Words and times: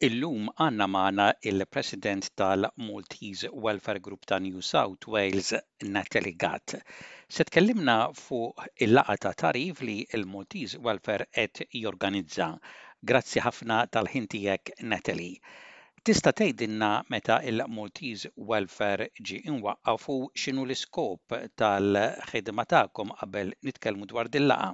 Illum 0.00 0.46
għanna 0.56 0.86
maħna 0.88 1.24
il-President 1.50 2.30
tal-Maltese 2.40 3.50
Welfare 3.64 4.00
Group 4.00 4.22
ta' 4.24 4.38
New 4.40 4.62
South 4.64 5.04
Wales, 5.12 5.50
Natalie 5.92 6.32
Gatt. 6.40 6.72
Se 7.28 7.44
tkellimna 7.44 7.96
fuq 8.16 8.64
il-laqa 8.86 9.18
ta' 9.26 9.34
tarif 9.42 9.82
li 9.84 9.98
il-Maltese 10.16 10.80
Welfare 10.80 11.26
et 11.44 11.60
jorganizza. 11.82 12.48
Grazzi 13.04 13.44
ħafna 13.44 13.82
tal-ħintijek, 13.92 14.72
Natalie. 14.88 15.36
Tista' 16.00 16.32
tgħidilna 16.32 16.90
meta 17.12 17.42
il-Maltese 17.52 18.32
Welfare 18.38 19.10
ġi 19.20 19.42
inwaqqafu 19.52 20.16
x'inhu 20.32 20.64
l-iskop 20.64 21.36
tal-ħidma 21.60 22.64
tagħkom 22.72 23.18
qabel 23.20 23.52
nitkellmu 23.68 24.08
dwar 24.14 24.32
din 24.32 24.48
laqa 24.48 24.72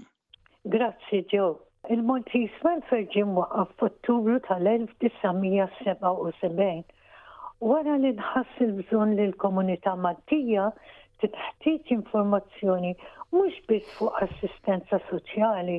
Grazzi, 0.67 1.25
Joe. 1.27 1.66
Il-Maltis 1.95 2.51
Welfare 2.67 3.07
ġim 3.15 3.37
waqqaf 3.39 3.69
f'Ottubru 3.81 4.37
tal-1977 4.47 6.63
wara 7.71 7.93
li 8.05 8.11
nħass 8.17 8.55
il-bżon 8.65 9.11
li 9.19 9.27
l-komunità 9.29 9.93
Maltija 10.07 10.65
titħtieġ 11.23 11.85
informazzjoni 11.97 12.91
mhux 13.37 13.55
biss 13.71 13.95
fuq 14.01 14.17
assistenza 14.27 14.97
soċjali 15.11 15.77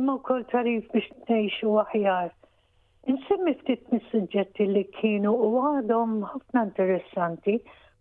imma 0.00 0.12
wkoll 0.18 0.44
tarif 0.52 0.84
biex 0.92 1.08
nejxu 1.30 1.68
aħjar. 1.82 2.28
Insemmi 3.14 3.52
ftit 3.62 3.82
mis-suġġetti 3.94 4.64
li 4.74 4.84
kienu 5.00 5.30
u 5.32 5.36
għadhom 5.70 6.10
ħafna 6.34 6.60
interessanti 6.68 7.56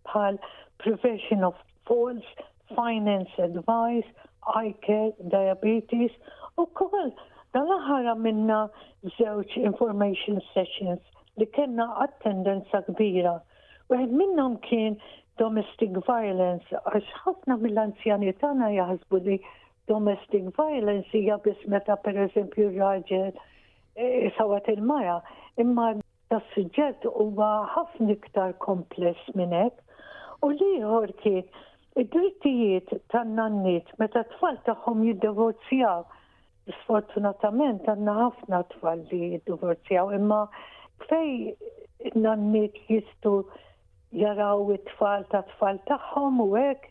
bħal 0.10 0.34
prevention 0.84 1.40
of 1.50 1.56
falls, 1.88 2.28
finance 2.76 3.34
advice, 3.48 4.10
eye 4.60 4.76
care, 4.86 5.16
diabetes 5.36 6.14
u 6.60 6.64
koll 6.82 7.12
Dan 7.56 7.70
ħara 7.88 8.14
minna 8.20 8.56
żewġ 9.18 9.54
information 9.68 10.42
sessions 10.54 11.04
li 11.40 11.46
kena 11.56 11.86
attendenza 12.04 12.82
kbira. 12.90 13.32
Weħed 13.94 14.12
minnhom 14.22 14.58
kien 14.66 14.98
domestic 15.42 15.96
violence, 16.10 16.68
għax 16.92 17.14
ħafna 17.24 17.56
mill-anzjani 17.62 18.34
tagħna 18.42 18.68
jaħsbu 18.76 19.22
li 19.28 19.38
domestic 19.92 20.50
violence 20.60 21.08
hija 21.22 21.38
biss 21.48 21.70
meta 21.72 21.96
pereżempju 22.10 22.68
raġel 22.76 23.32
e, 23.32 24.34
sawat 24.36 24.68
il-mara, 24.76 25.16
imma 25.66 25.94
tas 26.34 26.44
suġġett 26.58 27.08
huwa 27.14 27.54
ħafna 27.78 28.18
iktar 28.18 28.58
kompless 28.68 29.32
minn 29.40 29.56
hekk. 29.62 29.80
U 30.44 30.52
liħor 30.60 31.16
kien 31.24 31.48
id-drittijiet 32.04 32.92
tan-nannit 33.16 33.96
meta 34.04 34.28
t-tfal 34.28 34.60
tagħhom 34.68 35.08
jiddivorzjaw 35.08 36.04
sfortunatament 36.82 37.84
għanna 37.90 38.14
ħafna 38.22 38.60
tfal 38.74 39.02
li 39.12 39.40
divorzjaw 39.50 40.12
imma 40.18 40.40
fej 41.06 41.54
nannit 42.16 42.78
jistu 42.90 43.34
jaraw 44.18 44.66
it-tfal 44.78 45.28
ta' 45.34 45.44
tfal 45.54 45.78
tagħhom 45.90 46.42
u 46.46 46.50
hekk. 46.58 46.88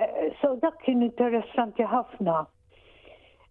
Eh, 0.00 0.32
so 0.40 0.54
dak 0.62 0.76
kien 0.84 1.02
interessanti 1.06 1.84
ħafna. 1.86 2.42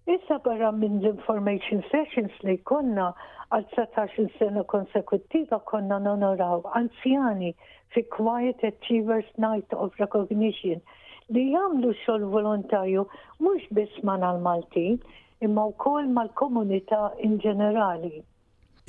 Issa 0.09 0.39
barra 0.45 0.71
minn 0.73 0.99
l-information 1.01 1.83
sessions 1.91 2.33
li 2.45 2.57
konna 2.69 3.11
għal 3.53 3.65
19 3.75 4.29
sena 4.39 4.63
konsekuttiva 4.69 5.59
konna 5.71 5.97
nonoraw 6.01 6.63
anzjani 6.77 7.51
fi 7.93 8.03
Quiet 8.13 8.63
Achievers 8.69 9.29
Night 9.37 9.73
of 9.73 9.97
Recognition 10.01 10.81
li 11.29 11.47
jamlu 11.53 11.91
xol 12.05 12.25
volontarju 12.33 13.03
mux 13.45 13.65
bisman 13.77 14.25
għal-Maltin, 14.25 14.97
imma 15.39 15.63
wkoll 15.71 16.09
mal-komunità 16.17 17.13
in 17.25 17.37
ġenerali. 17.39 18.13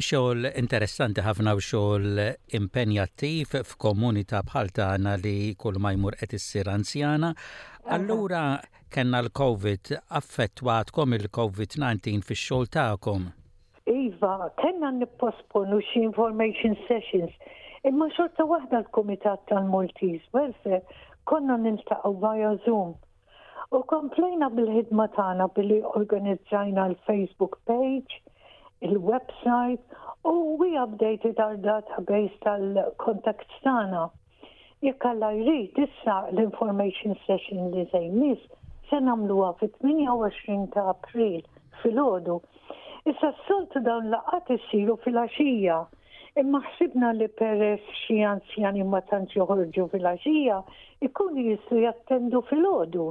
Xogħol 0.01 0.48
interessanti 0.59 1.20
ħafna 1.23 1.53
u 1.55 1.61
xogħol 1.62 2.23
impenjattiv 2.59 3.53
f'komunità 3.70 4.41
bħal 4.48 4.71
tagħna 4.78 5.12
li 5.22 5.34
kull 5.60 5.77
ma 5.78 5.91
jmur 5.94 6.16
qed 6.19 6.33
issir 6.39 6.71
anzjana. 6.72 7.31
Allura 7.97 8.59
kellna 8.89 9.21
l-COVID 9.22 9.93
affettwatkom 10.21 11.15
il-COVID-19 11.21 12.25
fix-xogħol 12.27 12.71
tagħkom. 12.78 13.28
Iva, 13.93 14.50
kena 14.60 14.91
nipposponu 14.97 15.78
xie 15.93 16.09
information 16.09 16.75
sessions. 16.89 17.31
Imma 17.87 18.09
xorta 18.16 18.44
waħda 18.49 18.81
l-Komitat 18.83 19.47
tal-Maltese 19.53 20.27
Welfare 20.34 20.83
konna 21.31 21.60
niltaqaw 21.66 22.16
via 22.25 22.56
Zoom. 22.66 22.97
U 23.78 23.78
komplejna 23.91 24.47
bil-ħidma 24.53 25.04
tagħna 25.16 25.44
billi 25.56 25.76
organizzajna 25.98 26.86
l-Facebook 26.91 27.58
page, 27.70 28.16
il-website 28.86 30.00
u 30.26 30.32
we 30.62 30.70
updated 30.84 31.38
our 31.44 31.54
database 31.66 32.34
tal-kontakt 32.47 33.47
tagħna. 33.66 34.00
Jekk 34.86 35.06
alla 35.10 35.28
jrid 35.38 35.78
issa 35.84 36.16
l-information 36.32 37.14
session 37.28 37.69
li 37.76 37.84
nies 38.16 38.42
se 38.91 38.98
nagħmluha 39.10 39.53
fit-28 39.62 40.59
ta' 40.75 40.88
April 40.94 41.38
fil-ħodu. 41.84 42.41
Issa 43.12 43.30
s-soltu 43.36 43.84
dawn 43.86 44.10
laqat 44.16 44.50
isiru 44.59 44.98
fil 45.06 45.22
axija 45.25 45.78
Imma 46.41 46.59
ħsibna 46.66 47.12
li 47.19 47.26
peress 47.38 47.94
xi 48.03 48.19
anzjani 48.34 48.82
ma 48.91 48.98
tantx 49.12 49.38
joħorġu 49.38 49.86
fil 49.94 50.10
axija 50.14 50.59
ikunu 51.09 51.47
jistgħu 51.53 51.82
jattendu 51.86 52.42
fil-ħodu 52.50 53.09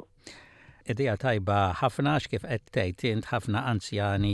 idea 0.93 1.15
tajba 1.21 1.55
ħafna 1.79 2.15
x'kif 2.21 2.45
qed 2.47 2.69
tgħid 2.73 3.09
int 3.13 3.27
ħafna 3.29 3.61
anzjani 3.71 4.31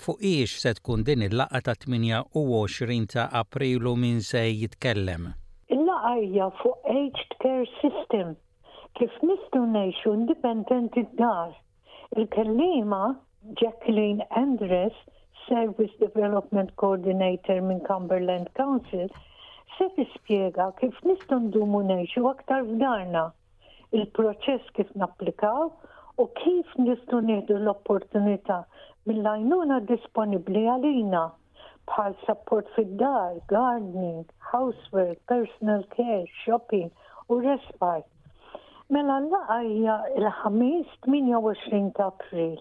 fuqiex 0.06 0.58
se 0.66 0.74
tkun 0.80 1.06
din 1.08 1.26
il-laqa 1.30 1.62
ta' 1.68 1.78
28 1.86 3.14
ta' 3.14 3.28
Aprilu 3.42 3.96
min 3.98 4.22
se 4.24 4.46
jitkellem. 4.60 5.32
Il-laqa 5.74 6.14
hija 6.22 6.50
fuq 6.62 6.86
aged 6.98 7.38
care 7.44 7.66
system 7.82 8.36
kif 9.00 9.14
nistgħu 9.26 9.66
ngħixu 9.74 10.14
indipendenti 10.20 11.06
dar 11.18 11.50
Il-kellima 12.18 13.04
Jacqueline 13.60 14.26
Andres 14.36 14.96
Service 15.50 15.90
Development 16.00 16.70
Coordinator 16.76 17.60
minn 17.62 17.80
Cumberland 17.88 18.48
Council, 18.60 19.08
se 19.80 19.88
tispjega 19.96 20.68
kif 20.80 21.00
nistgħu 21.10 21.38
ndumu 21.46 21.80
ngħixu 21.88 22.22
aktar 22.32 22.68
f'darna 22.68 23.24
il-proċess 24.00 24.70
kif 24.78 24.92
napplikaw 25.04 25.64
u 26.22 26.28
kif 26.42 26.76
nistgħu 26.86 27.22
nieħdu 27.32 27.58
l-opportunità 27.64 28.60
mill 29.10 29.24
lajnuna 29.30 29.80
disponibbli 29.94 30.64
għalina 30.76 31.24
bħal 31.94 32.18
support 32.28 32.70
fid-dar, 32.78 33.42
gardening, 33.56 34.22
housework, 34.54 35.18
personal 35.34 35.82
care, 35.98 36.28
shopping 36.46 36.94
u 37.34 37.42
respite. 37.50 38.06
Mela 38.94 39.18
l-laqajja 39.26 40.02
il-ħamis 40.14 40.98
28 41.10 41.96
ta' 41.98 42.12
april. 42.14 42.58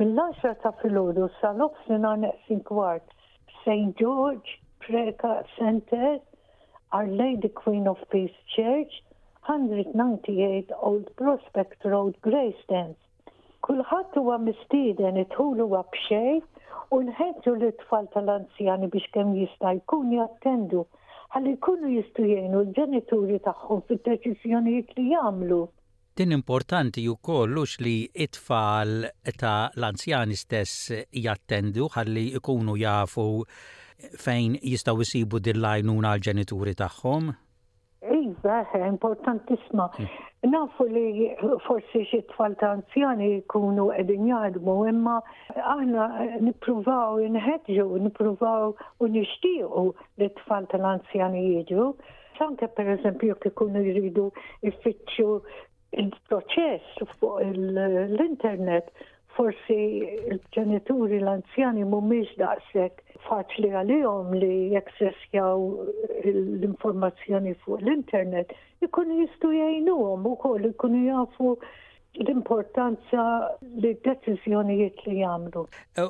Mill-10 0.00 0.52
ta' 0.60 0.70
filgħodu 0.82 1.24
sa 1.38 1.48
nofs 1.56 1.88
neqsin 2.20 2.60
kwart 2.68 3.10
St. 3.56 3.90
George 4.02 4.52
Preka 4.84 5.32
Center, 5.56 6.14
Our 6.98 7.08
Lady 7.18 7.50
Queen 7.60 7.86
of 7.90 7.98
Peace 8.08 8.38
Church, 8.54 8.94
198 9.48 10.72
Old 10.90 11.12
Prospect 11.20 11.84
Road, 11.92 12.16
Graysdance. 12.26 13.36
Kulħadd 13.68 14.16
huwa 14.22 14.38
mistieden 14.46 15.20
itħul 15.26 15.60
huwa 15.66 15.84
b'xejn 15.92 16.40
u 16.96 17.02
nħedġu 17.08 17.56
l-tfal 17.60 18.08
tal-anzjani 18.14 18.88
biex 18.96 19.12
kemm 19.18 19.36
jista' 19.42 19.74
jkun 19.82 20.14
jattendu 20.16 20.86
ħalli 21.36 21.52
jkunu 21.58 21.92
jistgħu 21.98 22.30
jgħinu 22.32 22.64
l-ġenituri 22.64 23.42
tagħhom 23.50 23.84
fid-deċiżjonijiet 23.90 24.96
li 24.98 25.06
jagħmlu. 25.12 25.62
Din 26.14 26.30
importanti 26.32 27.00
ju 27.00 27.14
kollux 27.24 27.78
li 27.80 28.04
it-tfal 28.24 28.88
ta' 29.40 29.70
l-anzjani 29.80 30.36
stess 30.36 30.72
jattendu 31.24 31.86
ħalli 31.94 32.24
ikunu 32.36 32.74
jafu 32.76 33.24
fejn 34.24 34.58
jistaw 34.72 35.00
isibu 35.06 35.40
dil-lajnuna 35.46 36.10
għal-ġenituri 36.12 36.74
tagħhom? 36.82 37.30
Iva, 38.18 38.58
importantissima. 38.90 39.86
Hm. 39.96 40.10
Nafu 40.52 40.88
li 40.92 41.30
forsi 41.64 42.04
xi 42.10 42.20
tfal 42.34 42.58
ta' 42.60 42.74
anzjani 42.74 43.30
jkunu 43.38 43.88
qegħdin 43.96 44.28
jadmu 44.34 44.76
imma 44.92 45.16
aħna 45.64 46.10
nippruvaw 46.44 47.24
inħeġġu, 47.24 47.88
nippruvaw 48.08 48.68
u 49.06 49.12
nixtiequ 49.16 49.88
li 50.20 50.28
tfal 50.44 50.68
tal-anzjani 50.76 51.46
jiġu. 51.54 51.88
Sanke 52.36 52.68
per 52.74 52.88
eżempju 52.98 53.34
kikunu 53.44 53.78
ikunu 53.80 53.90
jridu 53.94 54.22
jfittxu 54.66 55.28
il-proċess 55.98 57.02
fuq 57.20 57.40
l-internet 57.44 58.88
forsi 59.36 59.76
il-ġenituri 59.78 61.18
l-anzjani 61.22 61.84
mumiex 61.88 62.32
daqshekk 62.40 63.16
faċli 63.28 63.70
għalihom 63.78 64.32
li 64.42 64.50
jaksessjaw 64.74 65.56
l-informazzjoni 66.32 67.54
fuq 67.64 67.80
l-internet 67.84 68.52
ikunu 68.86 69.20
jistu 69.22 69.52
jgħinuhom 69.56 70.26
ukoll 70.34 70.70
ikunu 70.72 71.04
jafu 71.06 71.56
l-importanza 72.24 73.24
li 73.72 73.94
d-deċiżjonijiet 74.00 75.04
li 75.08 75.18
jagħmlu. 75.22 75.62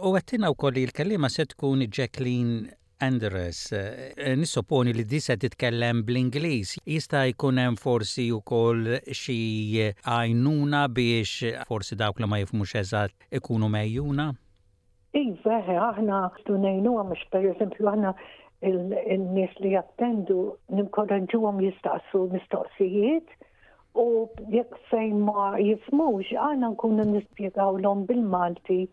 U 0.03 0.17
għattina 0.19 0.51
wkoll 0.55 0.79
il-kellima 0.83 1.29
se 1.31 1.47
tkun 1.55 1.85
Jacqueline 1.87 2.71
Andres. 3.03 3.61
Eh, 3.75 4.13
nissoponi 4.39 4.93
li 4.95 5.05
disa 5.09 5.35
titkellem 5.41 6.05
bl-Inglis. 6.07 6.71
Jista 6.87 7.25
jkunem 7.33 7.75
forsi 7.83 8.29
u 8.31 8.39
koll 8.53 8.85
xie 9.21 9.89
għajnuna 10.13 10.83
biex 10.99 11.33
forsi 11.71 11.99
dawk 12.03 12.23
li 12.23 12.29
ma 12.31 12.39
jifmu 12.43 12.67
xezat 12.75 13.15
ikunu 13.41 13.71
mejjuna? 13.75 14.29
Iva, 15.23 15.57
għahna 15.67 16.23
tunajnu 16.47 16.95
għamix, 17.01 17.27
per 17.35 17.51
eżempju 17.55 17.91
għahna 17.91 18.15
il 18.71 19.23
nis 19.35 19.59
li 19.65 19.75
jattendu 19.75 20.39
nimkorraġu 20.79 21.43
għam 21.43 21.59
jistassu 21.67 22.23
mistoqsijiet 22.37 23.35
u 23.99 24.09
jekk 24.55 24.79
fejn 24.93 25.19
ma 25.27 25.49
jifmux, 25.59 26.31
għana 26.39 26.71
nkunu 26.77 27.11
nispiegaw 27.17 27.75
l-om 27.83 28.07
bil-Malti 28.13 28.85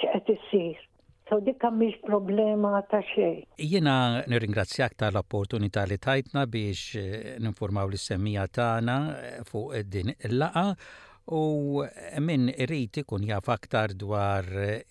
ċeqet 0.00 0.38
isir. 0.38 0.86
So 1.26 1.40
dik 1.42 1.64
mhix 1.74 1.96
problema 2.06 2.76
ta' 2.88 3.00
xej. 3.02 3.30
Jiena 3.58 4.22
nirringrazzjak 4.30 4.92
ta' 4.94 5.08
l 5.10 5.16
opportunità 5.18 5.82
li 5.90 5.96
tajtna 5.98 6.44
biex 6.46 6.78
eh, 7.00 7.30
ninformaw 7.42 7.88
l-semmija 7.90 8.44
tagħna 8.58 8.94
eh, 9.10 9.38
fuq 9.48 9.72
din 9.94 10.12
il-laqa 10.14 10.62
u 11.34 11.40
eh, 11.82 12.20
minn 12.22 12.46
irrit 12.54 13.00
ikun 13.02 13.26
jaf 13.26 13.50
aktar 13.50 13.96
dwar 13.98 14.46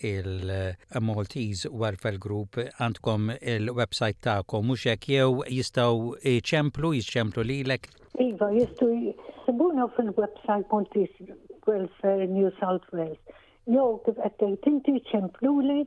il-Maltese 0.10 1.72
Welfare 1.72 2.20
Group 2.26 2.60
għandkom 2.68 3.32
il-website 3.56 4.20
ta' 4.28 4.44
mhux 4.68 4.90
hekk 4.92 5.08
jew 5.14 5.38
jistgħu 5.60 6.42
ċemplu 6.52 6.90
jixċemplu 7.00 7.46
lilek. 7.48 7.88
Iva, 8.28 8.50
jistgħu 8.60 8.90
jisibuna 9.06 9.88
fil-website 9.96 10.68
Maltese 10.76 11.30
Welfare 11.72 12.28
New 12.28 12.52
South 12.60 12.92
Wales. 12.92 13.24
Jew 13.72 13.88
kif 14.10 14.20
qed 14.20 14.38
tgħid 14.44 14.70
inti 14.76 14.98
ċemplu 15.14 15.54
li 15.72 15.80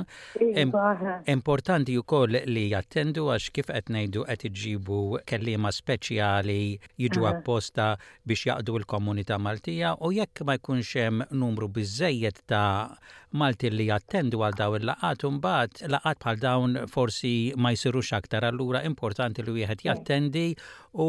Iva, 0.45 0.91
importanti 1.33 1.95
wkoll 2.03 2.37
li 2.53 2.67
jattendu 2.75 3.31
għax 3.33 3.49
kif 3.57 3.71
qed 3.73 3.89
ngħidu 3.95 4.27
qed 4.29 4.45
iġibu 4.51 5.01
kelliema 5.25 5.73
speċjali 5.73 6.61
jiġu 7.01 7.25
apposta 7.33 7.95
biex 8.29 8.45
jaqdu 8.51 8.77
l-komunità 8.83 9.41
Maltija 9.41 9.95
u 10.05 10.13
jekk 10.13 10.45
ma 10.45 10.59
jkunx 10.61 10.93
hemm 11.01 11.25
numru 11.31 11.69
biżejjed 11.73 12.45
ta' 12.45 12.93
Malti 13.37 13.69
li 13.71 13.85
jattendu 13.91 14.41
għal 14.41 14.55
dawn 14.57 14.79
il-laqat 14.83 15.25
un 15.29 15.35
mbagħad 15.37 15.91
laqat 15.95 16.21
bħal 16.25 16.39
dawn 16.45 16.79
forsi 16.89 17.33
ma 17.61 17.73
jsirux 17.77 18.13
aktar 18.17 18.45
allura 18.49 18.81
importanti 18.89 19.45
li 19.45 19.53
wieħed 19.61 19.85
jattendi 19.85 20.47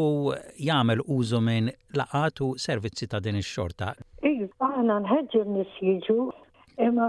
jagħmel 0.60 1.00
użu 1.16 1.40
minn 1.44 1.72
laqatu 1.96 2.54
servizzi 2.58 3.08
ta' 3.08 3.20
din 3.22 3.38
ix-xorta. 3.40 3.90
Iva, 4.26 4.68
aħna 4.76 4.98
nħeġġu 5.04 5.42
nis 5.54 5.74
imma 6.86 7.08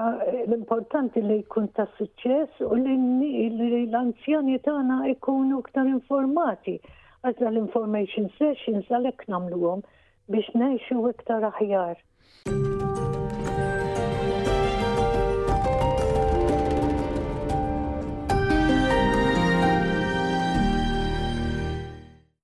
l-importanti 0.50 1.22
li 1.24 1.38
jkun 1.46 1.70
ta' 1.78 1.86
suċċess 2.00 2.64
u 2.68 2.74
li 2.76 3.86
l-anzjani 3.88 4.58
tagħna 4.66 4.98
jkunu 5.16 5.62
iktar 5.64 5.88
informati 5.94 6.80
għazla 7.22 7.52
l-information 7.54 8.28
sessions 8.40 8.90
għalhekk 8.92 9.30
nagħmluhom 9.36 9.86
biex 10.32 10.52
ngħixu 10.58 11.06
iktar 11.14 11.48
aħjar. 11.54 12.71